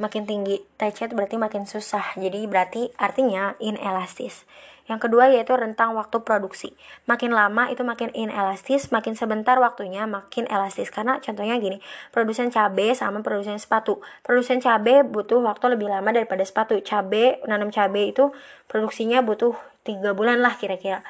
makin 0.00 0.24
tinggi 0.24 0.64
TC 0.80 1.12
berarti 1.12 1.36
makin 1.36 1.68
susah. 1.68 2.16
Jadi 2.16 2.48
berarti 2.48 2.88
artinya 2.96 3.52
inelastis 3.60 4.48
yang 4.90 4.98
kedua 4.98 5.30
yaitu 5.30 5.54
rentang 5.54 5.94
waktu 5.94 6.22
produksi. 6.22 6.74
Makin 7.06 7.30
lama 7.30 7.70
itu 7.70 7.86
makin 7.86 8.10
inelastis, 8.14 8.90
makin 8.90 9.14
sebentar 9.14 9.58
waktunya 9.62 10.06
makin 10.06 10.50
elastis. 10.50 10.90
Karena 10.90 11.22
contohnya 11.22 11.58
gini, 11.62 11.78
produsen 12.10 12.50
cabai 12.50 12.94
sama 12.96 13.22
produsen 13.22 13.58
sepatu. 13.58 14.02
Produsen 14.26 14.58
cabai 14.58 15.06
butuh 15.06 15.42
waktu 15.42 15.78
lebih 15.78 15.86
lama 15.90 16.10
daripada 16.10 16.42
sepatu. 16.42 16.74
Cabai, 16.82 17.42
nanam 17.46 17.70
cabai 17.70 18.10
itu 18.10 18.34
produksinya 18.66 19.22
butuh 19.22 19.54
tiga 19.82 20.14
bulan 20.14 20.42
lah 20.42 20.54
kira-kira 20.58 21.02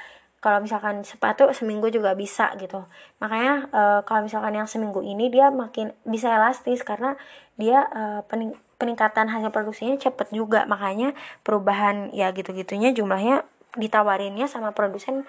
kalau 0.43 0.59
misalkan 0.59 1.07
sepatu 1.07 1.47
seminggu 1.55 1.87
juga 1.95 2.19
bisa 2.19 2.51
gitu 2.59 2.83
makanya 3.23 3.71
e, 3.71 3.83
kalau 4.03 4.27
misalkan 4.27 4.59
yang 4.59 4.67
seminggu 4.67 4.99
ini 4.99 5.31
dia 5.31 5.55
makin 5.55 5.95
bisa 6.03 6.35
elastis 6.35 6.83
karena 6.83 7.15
dia 7.55 7.87
e, 7.95 8.03
pening 8.27 8.59
peningkatan 8.75 9.31
hasil 9.31 9.55
produksinya 9.55 9.95
cepet 9.95 10.35
juga 10.35 10.67
makanya 10.67 11.15
perubahan 11.47 12.11
ya 12.11 12.35
gitu-gitunya 12.35 12.91
jumlahnya 12.91 13.47
ditawarinnya 13.77 14.49
sama 14.51 14.77
produsen 14.77 15.25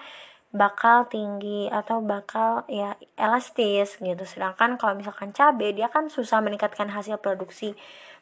bakal 0.54 1.10
tinggi 1.10 1.66
atau 1.66 1.98
bakal 1.98 2.62
ya 2.70 2.94
elastis 3.18 3.98
gitu 3.98 4.22
sedangkan 4.22 4.78
kalau 4.78 4.94
misalkan 4.94 5.34
cabai 5.34 5.74
dia 5.74 5.90
kan 5.90 6.06
susah 6.06 6.38
meningkatkan 6.38 6.86
hasil 6.94 7.18
produksi 7.18 7.74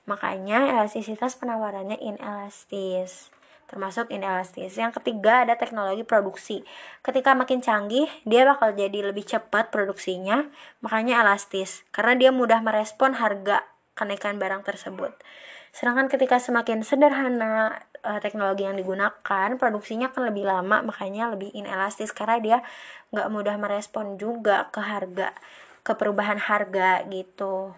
makanya 0.08 0.72
elastisitas 0.72 1.36
penawarannya 1.36 2.00
inelastis 2.00 3.28
termasuk 3.72 4.12
inelastis. 4.12 4.76
Yang 4.76 5.00
ketiga 5.00 5.48
ada 5.48 5.56
teknologi 5.56 6.04
produksi. 6.04 6.60
Ketika 7.00 7.32
makin 7.32 7.64
canggih, 7.64 8.04
dia 8.28 8.44
bakal 8.44 8.76
jadi 8.76 9.00
lebih 9.08 9.24
cepat 9.24 9.72
produksinya, 9.72 10.52
makanya 10.84 11.24
elastis 11.24 11.80
karena 11.88 12.20
dia 12.20 12.30
mudah 12.36 12.60
merespon 12.60 13.16
harga 13.16 13.64
kenaikan 13.96 14.36
barang 14.36 14.68
tersebut. 14.68 15.16
Sedangkan 15.72 16.12
ketika 16.12 16.36
semakin 16.36 16.84
sederhana 16.84 17.80
uh, 18.02 18.21
teknologi 18.23 18.66
yang 18.66 18.76
digunakan, 18.78 19.49
produksinya 19.59 20.11
akan 20.11 20.30
lebih 20.30 20.44
lama, 20.47 20.82
makanya 20.82 21.32
lebih 21.32 21.50
inelastis 21.54 22.11
karena 22.11 22.37
dia 22.42 22.59
nggak 23.14 23.28
mudah 23.30 23.56
merespon 23.59 24.18
juga 24.18 24.68
ke 24.75 24.80
harga, 24.82 25.32
ke 25.82 25.92
perubahan 25.94 26.38
harga 26.38 27.02
gitu. 27.09 27.75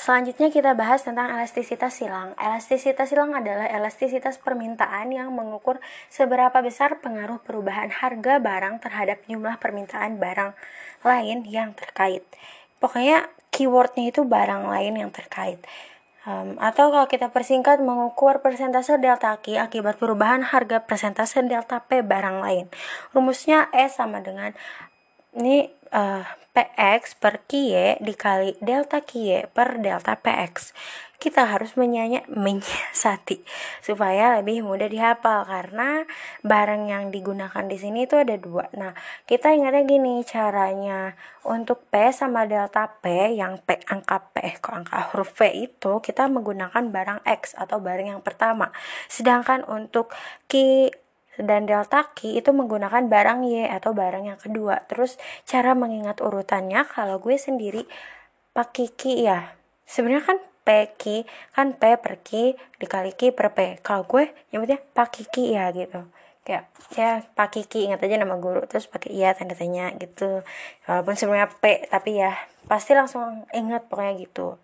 Selanjutnya 0.00 0.48
kita 0.48 0.72
bahas 0.72 1.04
tentang 1.04 1.28
elastisitas 1.28 1.92
silang. 1.92 2.32
Elastisitas 2.40 3.12
silang 3.12 3.36
adalah 3.36 3.68
elastisitas 3.68 4.40
permintaan 4.40 5.12
yang 5.12 5.28
mengukur 5.34 5.78
seberapa 6.08 6.64
besar 6.64 6.98
pengaruh 7.04 7.42
perubahan 7.44 7.92
harga 7.92 8.40
barang 8.40 8.80
terhadap 8.80 9.20
jumlah 9.28 9.60
permintaan 9.60 10.16
barang 10.16 10.56
lain 11.04 11.44
yang 11.44 11.76
terkait. 11.76 12.24
Pokoknya 12.80 13.28
keywordnya 13.52 14.08
itu 14.08 14.24
barang 14.24 14.64
lain 14.72 14.94
yang 14.96 15.10
terkait. 15.12 15.60
Um, 16.28 16.60
atau 16.60 16.92
kalau 16.92 17.08
kita 17.08 17.32
persingkat 17.32 17.80
mengukur 17.80 18.44
persentase 18.44 19.00
delta 19.00 19.32
Q 19.40 19.56
akibat 19.56 19.96
perubahan 19.96 20.44
harga 20.44 20.84
persentase 20.84 21.40
delta 21.48 21.80
P 21.80 22.04
barang 22.04 22.44
lain. 22.44 22.68
Rumusnya 23.16 23.72
E 23.72 23.88
sama 23.88 24.20
dengan 24.20 24.52
ini 25.32 25.72
uh, 25.94 26.24
PX 26.50 27.14
per 27.18 27.46
QY 27.46 28.02
dikali 28.02 28.58
delta 28.58 28.98
QY 29.02 29.46
per 29.54 29.78
delta 29.78 30.18
PX 30.18 30.74
kita 31.20 31.44
harus 31.44 31.76
menyanya, 31.76 32.24
menyiasati 32.32 33.44
supaya 33.86 34.40
lebih 34.40 34.64
mudah 34.64 34.88
dihafal 34.88 35.44
karena 35.44 36.08
barang 36.40 36.88
yang 36.88 37.04
digunakan 37.12 37.68
di 37.68 37.76
sini 37.76 38.08
itu 38.08 38.16
ada 38.16 38.40
dua. 38.40 38.72
Nah, 38.74 38.96
kita 39.28 39.52
ingatnya 39.52 39.84
gini 39.84 40.24
caranya 40.24 41.12
untuk 41.44 41.84
P 41.92 42.08
sama 42.16 42.48
delta 42.48 42.88
P 42.88 43.36
yang 43.36 43.60
P 43.60 43.84
angka 43.84 44.32
P 44.32 44.56
kok 44.64 44.72
angka 44.72 45.12
huruf 45.12 45.36
P 45.36 45.68
itu 45.68 46.00
kita 46.00 46.24
menggunakan 46.32 46.88
barang 46.88 47.20
X 47.28 47.52
atau 47.52 47.84
barang 47.84 48.16
yang 48.16 48.24
pertama. 48.24 48.72
Sedangkan 49.12 49.68
untuk 49.68 50.08
Q 50.48 50.88
dan 51.42 51.66
delta 51.68 52.08
Q 52.12 52.38
itu 52.40 52.50
menggunakan 52.52 53.08
barang 53.08 53.44
Y 53.48 53.66
atau 53.68 53.96
barang 53.96 54.24
yang 54.28 54.40
kedua. 54.40 54.84
Terus 54.86 55.16
cara 55.48 55.72
mengingat 55.72 56.20
urutannya 56.20 56.84
kalau 56.88 57.18
gue 57.18 57.36
sendiri 57.40 57.88
pakai 58.52 58.92
Q 58.92 59.00
ya. 59.24 59.56
Sebenarnya 59.88 60.24
kan 60.24 60.38
P 60.60 60.68
Q 60.94 61.02
kan 61.56 61.74
P 61.74 61.82
per 61.98 62.20
Q 62.22 62.54
dikali 62.78 63.16
Q 63.16 63.32
per 63.32 63.50
P 63.56 63.80
kalau 63.80 64.04
gue 64.04 64.30
nyebutnya 64.52 64.78
pakai 64.92 65.24
Q 65.26 65.34
ya 65.56 65.72
gitu 65.72 66.04
kayak 66.44 66.64
ya 66.96 67.20
pakai 67.36 67.68
Q 67.68 67.90
ingat 67.90 68.00
aja 68.00 68.16
nama 68.16 68.36
guru 68.40 68.64
terus 68.64 68.88
pakai 68.88 69.12
iya 69.12 69.36
tanda 69.36 69.52
tanya 69.56 69.92
gitu 69.96 70.40
walaupun 70.88 71.14
sebenarnya 71.16 71.48
P 71.60 71.88
tapi 71.88 72.20
ya 72.20 72.32
pasti 72.68 72.96
langsung 72.96 73.44
ingat 73.52 73.88
pokoknya 73.88 74.14
gitu 74.24 74.56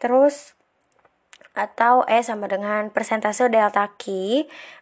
terus 0.00 0.56
atau 1.50 2.06
E 2.06 2.22
sama 2.22 2.46
dengan 2.46 2.94
persentase 2.94 3.50
delta 3.50 3.90
Q 3.98 4.04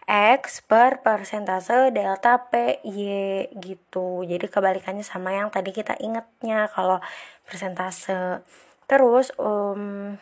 X 0.09 0.61
per 0.69 1.01
persentase 1.01 1.89
delta 1.93 2.49
P 2.53 2.85
Y 2.85 3.01
gitu. 3.57 4.25
Jadi 4.29 4.47
kebalikannya 4.49 5.05
sama 5.05 5.33
yang 5.33 5.49
tadi 5.49 5.73
kita 5.73 5.97
ingatnya 6.01 6.69
kalau 6.69 7.01
persentase. 7.49 8.45
Terus 8.89 9.33
um, 9.41 10.17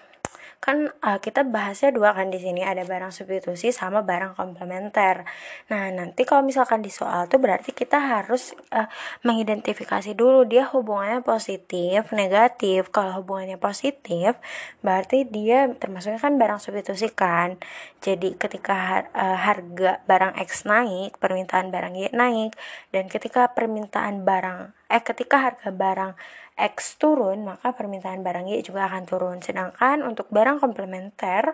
kan 0.67 0.91
uh, 0.91 1.23
kita 1.23 1.47
bahasnya 1.47 1.95
dua 1.95 2.11
kan 2.11 2.27
di 2.27 2.43
sini 2.43 2.67
ada 2.67 2.83
barang 2.83 3.15
substitusi 3.15 3.71
sama 3.71 4.03
barang 4.03 4.35
komplementer. 4.35 5.23
Nah 5.71 5.95
nanti 5.95 6.27
kalau 6.27 6.43
misalkan 6.43 6.83
di 6.83 6.91
soal 6.91 7.31
tuh 7.31 7.39
berarti 7.39 7.71
kita 7.71 8.03
harus 8.03 8.51
uh, 8.75 8.91
mengidentifikasi 9.23 10.19
dulu 10.19 10.43
dia 10.43 10.67
hubungannya 10.67 11.23
positif, 11.23 12.11
negatif. 12.11 12.91
Kalau 12.91 13.23
hubungannya 13.23 13.63
positif 13.63 14.35
berarti 14.83 15.23
dia 15.23 15.71
termasuknya 15.71 16.19
kan 16.19 16.35
barang 16.35 16.59
substitusi 16.59 17.15
kan. 17.15 17.63
Jadi 18.03 18.35
ketika 18.35 18.75
har 18.75 19.05
uh, 19.15 19.39
harga 19.39 20.03
barang 20.11 20.35
X 20.43 20.67
naik, 20.67 21.15
permintaan 21.23 21.71
barang 21.71 21.95
Y 21.95 22.11
naik 22.11 22.59
dan 22.91 23.07
ketika 23.07 23.55
permintaan 23.55 24.27
barang 24.27 24.75
eh 24.87 25.03
ketika 25.03 25.37
harga 25.43 25.71
barang 25.75 26.13
X 26.57 26.97
turun, 26.97 27.45
maka 27.45 27.77
permintaan 27.77 28.25
barang 28.25 28.49
Y 28.49 28.65
juga 28.65 28.89
akan 28.89 29.05
turun. 29.05 29.39
Sedangkan 29.45 30.01
untuk 30.01 30.27
barang 30.33 30.57
komplementer, 30.63 31.53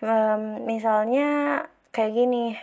um, 0.00 0.64
misalnya 0.64 1.62
kayak 1.92 2.12
gini, 2.16 2.56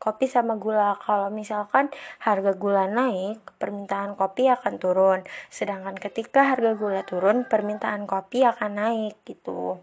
kopi 0.00 0.30
sama 0.30 0.56
gula. 0.56 0.96
Kalau 1.02 1.28
misalkan 1.28 1.92
harga 2.24 2.52
gula 2.56 2.88
naik, 2.88 3.42
permintaan 3.60 4.16
kopi 4.16 4.48
akan 4.48 4.74
turun. 4.80 5.20
Sedangkan 5.52 5.98
ketika 5.98 6.56
harga 6.56 6.72
gula 6.78 7.02
turun, 7.04 7.44
permintaan 7.44 8.08
kopi 8.08 8.46
akan 8.48 8.72
naik 8.80 9.14
gitu. 9.28 9.82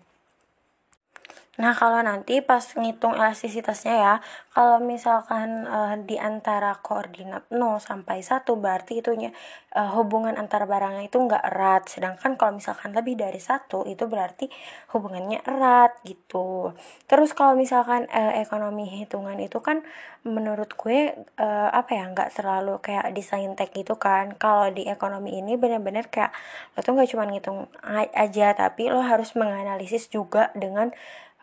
Nah, 1.54 1.78
kalau 1.78 2.02
nanti 2.02 2.42
pas 2.42 2.66
ngitung 2.66 3.14
elastisitasnya 3.14 3.94
ya, 3.94 4.14
kalau 4.58 4.82
misalkan 4.82 5.70
uh, 5.70 5.94
di 6.02 6.18
antara 6.18 6.82
koordinat 6.82 7.46
0 7.54 7.78
sampai 7.78 8.26
1 8.26 8.42
berarti 8.58 9.06
itunya 9.06 9.30
uh, 9.78 9.94
hubungan 9.94 10.34
antara 10.34 10.66
barangnya 10.66 11.06
itu 11.06 11.22
enggak 11.22 11.46
erat. 11.46 11.86
Sedangkan 11.86 12.42
kalau 12.42 12.58
misalkan 12.58 12.98
lebih 12.98 13.22
dari 13.22 13.38
satu 13.38 13.86
itu 13.86 14.10
berarti 14.10 14.50
hubungannya 14.98 15.46
erat 15.46 16.02
gitu. 16.02 16.74
Terus 17.06 17.38
kalau 17.38 17.54
misalkan 17.54 18.10
uh, 18.10 18.34
ekonomi 18.34 18.90
hitungan 18.90 19.38
itu 19.38 19.62
kan 19.62 19.86
menurut 20.26 20.74
gue 20.74 21.14
uh, 21.38 21.70
apa 21.70 21.92
ya 21.94 22.10
enggak 22.10 22.34
terlalu 22.34 22.82
kayak 22.82 23.14
desain 23.14 23.54
tech 23.54 23.70
gitu 23.78 23.94
kan. 24.02 24.34
Kalau 24.42 24.74
di 24.74 24.90
ekonomi 24.90 25.38
ini 25.38 25.54
benar-benar 25.54 26.10
kayak 26.10 26.34
lo 26.74 26.82
tuh 26.82 26.98
nggak 26.98 27.10
cuma 27.14 27.30
ngitung 27.30 27.70
aja 28.18 28.58
tapi 28.58 28.90
lo 28.90 29.06
harus 29.06 29.38
menganalisis 29.38 30.10
juga 30.10 30.50
dengan 30.58 30.90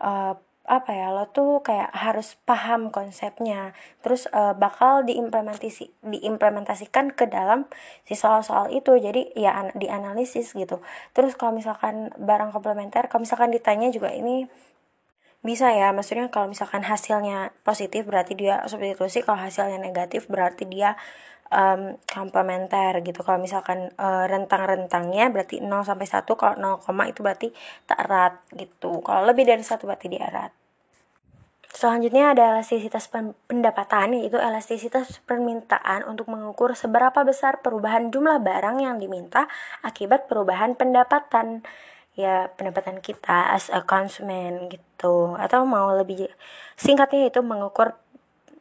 uh, 0.00 0.34
apa 0.70 0.94
ya 0.94 1.10
lo 1.10 1.26
tuh 1.34 1.66
kayak 1.66 1.90
harus 1.90 2.38
paham 2.46 2.94
konsepnya. 2.94 3.74
Terus 4.06 4.30
uh, 4.30 4.54
bakal 4.54 5.02
diimplementasi 5.02 5.90
diimplementasikan 6.04 7.10
ke 7.10 7.26
dalam 7.26 7.66
si 8.06 8.14
soal-soal 8.14 8.70
itu. 8.70 8.94
Jadi 8.94 9.34
ya 9.34 9.56
an 9.56 9.74
dianalisis 9.74 10.54
gitu. 10.54 10.78
Terus 11.10 11.34
kalau 11.34 11.58
misalkan 11.58 12.14
barang 12.14 12.54
komplementer 12.54 13.10
kalau 13.10 13.26
misalkan 13.26 13.50
ditanya 13.50 13.90
juga 13.90 14.14
ini 14.14 14.46
bisa 15.40 15.72
ya 15.72 15.88
maksudnya 15.96 16.28
kalau 16.28 16.52
misalkan 16.52 16.84
hasilnya 16.84 17.56
positif 17.64 18.04
berarti 18.04 18.36
dia 18.36 18.60
substitusi 18.68 19.24
kalau 19.24 19.40
hasilnya 19.40 19.80
negatif 19.80 20.28
berarti 20.28 20.68
dia 20.68 21.00
um, 21.50 21.98
komplementer 22.06 23.02
gitu. 23.04 23.20
Kalau 23.20 23.38
misalkan 23.42 23.92
uh, 23.98 24.24
rentang-rentangnya 24.30 25.28
berarti 25.28 25.60
0 25.60 25.84
sampai 25.84 26.06
1 26.06 26.24
kalau 26.38 26.78
0, 26.80 27.10
itu 27.10 27.20
berarti 27.20 27.48
tak 27.84 27.98
erat 28.06 28.34
gitu. 28.54 29.02
Kalau 29.04 29.26
lebih 29.26 29.44
dari 29.44 29.62
satu 29.66 29.90
berarti 29.90 30.08
dia 30.08 30.30
erat. 30.30 30.52
Selanjutnya 31.70 32.34
ada 32.34 32.58
elastisitas 32.58 33.06
pendapatan 33.46 34.18
yaitu 34.18 34.34
elastisitas 34.42 35.22
permintaan 35.22 36.02
untuk 36.02 36.26
mengukur 36.26 36.74
seberapa 36.74 37.22
besar 37.22 37.62
perubahan 37.62 38.10
jumlah 38.10 38.42
barang 38.42 38.82
yang 38.82 38.98
diminta 38.98 39.46
akibat 39.86 40.26
perubahan 40.26 40.74
pendapatan 40.74 41.62
ya 42.20 42.52
pendapatan 42.54 43.00
kita 43.00 43.56
as 43.56 43.72
a 43.72 43.80
consumer 43.80 44.68
gitu 44.68 45.34
atau 45.40 45.64
mau 45.64 45.88
lebih 45.96 46.28
singkatnya 46.76 47.32
itu 47.32 47.40
mengukur 47.40 47.96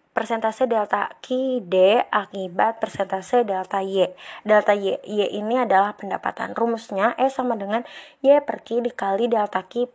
persentase 0.10 0.68
delta 0.68 1.16
Q 1.24 1.60
D 1.64 2.04
akibat 2.12 2.84
persentase 2.84 3.48
delta 3.48 3.80
Y. 3.80 4.12
Delta 4.44 4.76
Y, 4.76 5.00
Y 5.06 5.32
ini 5.38 5.64
adalah 5.64 5.96
pendapatan. 5.96 6.52
Rumusnya 6.58 7.16
E 7.16 7.32
sama 7.32 7.56
dengan 7.56 7.88
Y 8.20 8.36
per 8.44 8.66
Q 8.66 8.84
dikali 8.84 9.32
delta 9.32 9.64
Q 9.64 9.88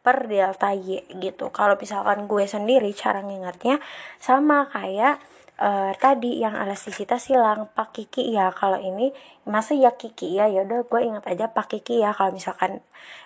per 0.00 0.24
delta 0.24 0.72
Y 0.72 1.04
gitu. 1.20 1.52
Kalau 1.52 1.76
misalkan 1.76 2.24
gue 2.24 2.48
sendiri 2.48 2.88
cara 2.96 3.20
ngingetnya 3.20 3.82
sama 4.16 4.72
kayak 4.72 5.20
uh, 5.58 5.92
tadi 5.98 6.40
yang 6.40 6.54
elastisitas 6.56 7.28
silang 7.28 7.68
pak 7.74 7.94
kiki 7.94 8.32
ya 8.32 8.50
kalau 8.54 8.78
ini 8.78 9.12
masa 9.44 9.74
ya 9.74 9.94
kiki 9.94 10.38
ya 10.38 10.46
ya 10.48 10.64
udah 10.64 10.86
gue 10.86 11.00
ingat 11.02 11.24
aja 11.28 11.50
pak 11.50 11.70
kiki 11.70 12.00
ya 12.02 12.14
kalau 12.14 12.34
misalkan 12.34 12.80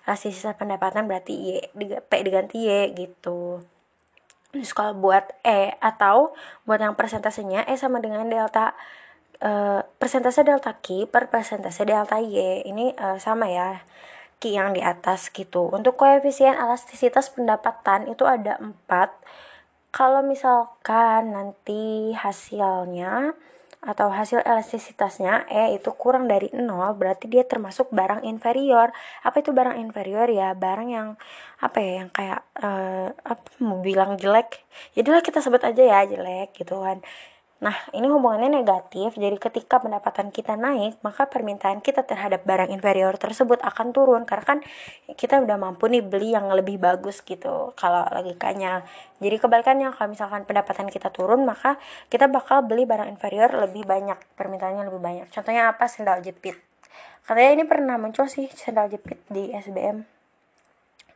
elastisitas 0.09 0.57
pendapatan 0.57 1.07
berarti 1.07 1.33
y 1.33 1.53
p 1.79 2.11
diganti 2.25 2.67
y 2.67 2.93
gitu 2.97 3.63
terus 4.53 4.73
kalau 4.77 4.93
buat 4.97 5.33
e 5.45 5.73
atau 5.81 6.37
buat 6.69 6.81
yang 6.81 6.93
persentasenya 6.93 7.65
e 7.65 7.77
sama 7.81 8.05
dengan 8.05 8.29
delta 8.29 8.77
uh, 9.41 9.81
persentase 9.97 10.45
delta 10.45 10.77
q 10.81 11.09
per 11.09 11.33
persentase 11.33 11.89
delta 11.89 12.21
y 12.21 12.65
ini 12.69 12.93
uh, 13.01 13.17
sama 13.17 13.49
ya 13.49 13.81
yang 14.51 14.75
di 14.75 14.83
atas 14.83 15.31
gitu. 15.31 15.71
Untuk 15.71 15.95
koefisien 15.95 16.59
elastisitas 16.59 17.31
pendapatan 17.31 18.11
itu 18.11 18.27
ada 18.27 18.59
4. 18.59 18.75
Kalau 19.93 20.25
misalkan 20.25 21.37
nanti 21.37 22.17
hasilnya 22.17 23.37
atau 23.83 24.09
hasil 24.15 24.47
elastisitasnya 24.47 25.51
E 25.51 25.75
itu 25.75 25.91
kurang 25.99 26.31
dari 26.31 26.47
0 26.55 26.95
berarti 26.95 27.27
dia 27.27 27.43
termasuk 27.43 27.91
barang 27.91 28.23
inferior. 28.25 28.95
Apa 29.27 29.43
itu 29.43 29.51
barang 29.51 29.77
inferior 29.83 30.31
ya? 30.31 30.55
Barang 30.55 30.89
yang 30.89 31.09
apa 31.61 31.79
ya 31.83 31.93
yang 32.07 32.11
kayak 32.15 32.41
uh, 32.63 33.11
apa 33.27 33.43
mau 33.61 33.83
bilang 33.83 34.15
jelek. 34.17 34.65
Jadilah 34.97 35.21
kita 35.21 35.45
sebut 35.45 35.61
aja 35.67 35.83
ya 35.83 36.01
jelek 36.09 36.57
gitu 36.57 36.79
kan. 36.81 37.03
Nah, 37.63 37.79
ini 37.95 38.11
hubungannya 38.11 38.59
negatif, 38.59 39.15
jadi 39.15 39.39
ketika 39.39 39.79
pendapatan 39.79 40.35
kita 40.35 40.59
naik, 40.59 40.99
maka 41.07 41.31
permintaan 41.31 41.79
kita 41.79 42.03
terhadap 42.03 42.43
barang 42.43 42.75
inferior 42.75 43.15
tersebut 43.15 43.63
akan 43.63 43.95
turun 43.95 44.27
karena 44.27 44.43
kan 44.43 44.59
kita 45.15 45.39
udah 45.39 45.55
mampu 45.63 45.87
nih 45.87 46.03
beli 46.03 46.35
yang 46.35 46.51
lebih 46.51 46.83
bagus 46.83 47.23
gitu 47.23 47.71
kalau 47.79 48.03
logikanya. 48.11 48.83
Jadi 49.23 49.39
kebalikannya 49.39 49.95
kalau 49.95 50.11
misalkan 50.11 50.43
pendapatan 50.43 50.91
kita 50.91 51.15
turun, 51.15 51.47
maka 51.47 51.79
kita 52.11 52.27
bakal 52.27 52.67
beli 52.67 52.83
barang 52.83 53.07
inferior 53.07 53.55
lebih 53.55 53.87
banyak, 53.87 54.19
permintaannya 54.35 54.83
lebih 54.91 54.99
banyak. 54.99 55.31
Contohnya 55.31 55.71
apa? 55.71 55.87
Sendal 55.87 56.19
jepit. 56.19 56.59
Katanya 57.23 57.63
ini 57.63 57.65
pernah 57.71 57.95
muncul 57.95 58.27
sih 58.27 58.51
sendal 58.51 58.91
jepit 58.91 59.23
di 59.31 59.55
SBM. 59.55 60.03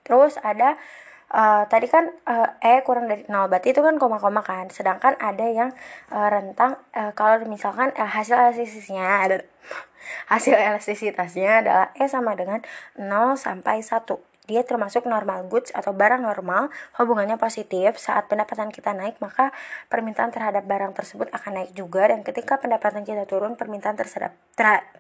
Terus 0.07 0.39
ada 0.39 0.79
Uh, 1.27 1.67
tadi 1.67 1.91
kan 1.91 2.07
uh, 2.31 2.55
E 2.63 2.87
kurang 2.87 3.11
dari 3.11 3.27
0 3.27 3.51
berarti 3.51 3.75
itu 3.75 3.83
kan 3.83 3.99
koma-koma 3.99 4.47
kan? 4.47 4.71
Sedangkan 4.71 5.19
ada 5.19 5.43
yang 5.43 5.75
uh, 6.15 6.29
rentang 6.31 6.79
uh, 6.95 7.11
kalau 7.19 7.43
misalkan 7.51 7.91
uh, 7.99 8.07
hasil 8.07 8.39
elastisisnya 8.39 9.03
ada 9.03 9.37
hasil 10.33 10.55
elastisitasnya 10.55 11.67
adalah 11.67 11.87
E 11.99 12.07
sama 12.07 12.39
dengan 12.39 12.63
0 12.95 13.35
sampai 13.35 13.83
1 13.83 14.07
dia 14.47 14.63
termasuk 14.63 15.11
normal 15.11 15.51
goods 15.51 15.75
atau 15.75 15.91
barang 15.91 16.23
normal 16.23 16.71
hubungannya 17.03 17.35
positif. 17.35 17.99
Saat 17.99 18.31
pendapatan 18.31 18.71
kita 18.71 18.95
naik 18.95 19.19
maka 19.19 19.51
permintaan 19.91 20.31
terhadap 20.31 20.63
barang 20.65 20.95
tersebut 20.95 21.27
akan 21.35 21.63
naik 21.63 21.71
juga. 21.75 22.07
Dan 22.07 22.23
ketika 22.23 22.57
pendapatan 22.63 23.03
kita 23.03 23.27
turun 23.27 23.59
permintaan 23.59 23.99
terhadap 23.99 24.39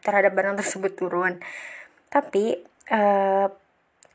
terhadap 0.02 0.34
barang 0.34 0.58
tersebut 0.58 0.98
turun. 0.98 1.38
Tapi 2.10 2.58
uh, 2.90 3.46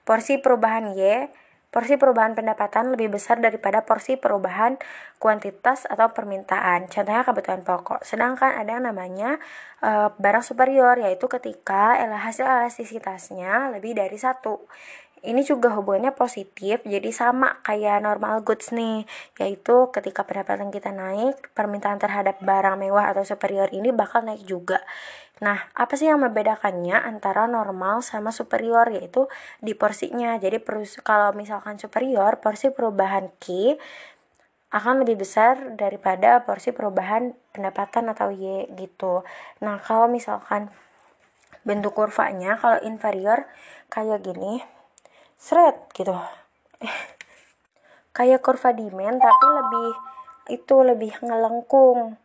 porsi 0.03 0.44
perubahan 0.44 0.91
Y 0.91 1.32
Porsi 1.72 1.96
perubahan 1.96 2.36
pendapatan 2.36 2.92
lebih 2.92 3.16
besar 3.16 3.40
daripada 3.40 3.88
porsi 3.88 4.20
perubahan 4.20 4.75
kuantitas 5.24 5.88
atau 5.88 6.12
permintaan. 6.12 6.92
Contohnya 6.92 7.24
kebutuhan 7.24 7.63
pokok. 7.63 8.04
Sedangkan 8.04 8.60
ada 8.60 8.75
yang 8.75 8.92
namanya 8.92 9.40
e, 9.80 10.12
barang 10.12 10.44
superior 10.44 11.00
yaitu 11.00 11.32
ketika 11.32 11.96
hasil 11.96 12.44
elastisitasnya 12.44 13.72
lebih 13.72 13.96
dari 13.96 14.20
satu. 14.20 14.68
Ini 15.22 15.46
juga 15.46 15.70
hubungannya 15.78 16.18
positif, 16.18 16.82
jadi 16.82 17.13
sama 17.13 17.62
kayak 17.62 18.01
normal 18.01 18.42
goods 18.42 18.74
nih, 18.74 19.06
yaitu 19.38 19.93
ketika 19.93 20.26
pendapatan 20.26 20.74
kita 20.74 20.89
naik, 20.89 21.38
permintaan 21.54 22.02
terhadap 22.02 22.41
barang 22.41 22.82
mewah 22.82 23.13
atau 23.13 23.22
superior 23.22 23.69
ini 23.69 23.93
bakal 23.93 24.26
naik 24.26 24.41
juga. 24.50 24.82
Nah, 25.41 25.58
apa 25.73 25.97
sih 25.97 26.06
yang 26.06 26.21
membedakannya 26.21 27.01
antara 27.01 27.49
normal 27.49 28.06
sama 28.06 28.30
superior 28.30 28.86
yaitu 28.93 29.25
di 29.58 29.73
porsinya. 29.73 30.38
Jadi 30.38 30.62
kalau 31.01 31.34
misalkan 31.34 31.82
superior, 31.82 32.38
porsi 32.38 32.69
perubahan 32.69 33.34
Q 33.41 33.73
akan 34.71 35.04
lebih 35.04 35.25
besar 35.25 35.75
daripada 35.75 36.45
porsi 36.45 36.69
perubahan 36.71 37.34
pendapatan 37.51 38.13
atau 38.13 38.30
Y 38.30 38.69
gitu. 38.77 39.25
Nah, 39.65 39.82
kalau 39.82 40.06
misalkan 40.06 40.69
bentuk 41.65 41.97
kurvanya 41.97 42.62
kalau 42.62 42.77
inferior 42.86 43.49
kayak 43.89 44.21
gini, 44.21 44.62
seret 45.41 45.89
gitu. 45.97 46.13
kayak 48.17 48.45
kurva 48.45 48.77
demand 48.77 49.17
tapi 49.17 49.47
lebih 49.58 49.89
itu 50.54 50.75
lebih 50.86 51.13
ngelengkung 51.25 52.15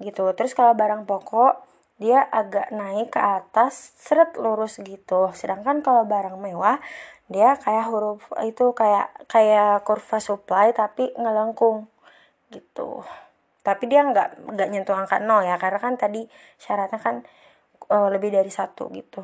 gitu. 0.00 0.24
Terus 0.32 0.56
kalau 0.56 0.72
barang 0.72 1.04
pokok 1.04 1.68
dia 2.02 2.26
agak 2.26 2.74
naik 2.74 3.14
ke 3.14 3.20
atas 3.22 3.94
seret 4.02 4.34
lurus 4.34 4.82
gitu. 4.82 5.30
Sedangkan 5.38 5.78
kalau 5.86 6.02
barang 6.02 6.34
mewah 6.42 6.82
dia 7.30 7.54
kayak 7.62 7.86
huruf 7.88 8.26
itu 8.42 8.74
kayak 8.74 9.14
kayak 9.30 9.86
kurva 9.86 10.18
supply 10.18 10.74
tapi 10.74 11.14
ngelengkung 11.14 11.86
gitu. 12.50 13.06
Tapi 13.62 13.86
dia 13.86 14.02
nggak 14.02 14.50
nggak 14.50 14.68
nyentuh 14.74 14.98
angka 14.98 15.22
nol 15.22 15.46
ya 15.46 15.54
karena 15.62 15.78
kan 15.78 15.94
tadi 15.94 16.26
syaratnya 16.58 16.98
kan 16.98 17.22
uh, 17.94 18.08
lebih 18.10 18.34
dari 18.34 18.50
satu 18.50 18.90
gitu 18.90 19.22